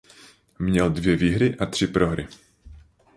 [0.59, 2.27] Měl dvě výhry a tři prohry.